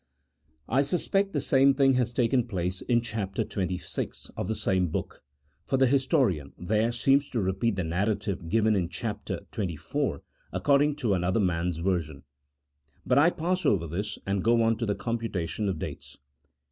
[0.67, 3.35] I suspect the same thing has taken place in chap.
[3.35, 4.31] xxvi.
[4.35, 5.21] of the same book,
[5.67, 9.27] for the historian there seems to repeat the narrative given in chap.
[9.27, 10.21] xxiv.
[10.51, 12.23] according to another man's version.
[13.05, 16.17] But I pass over this, and go on to the computation of dates.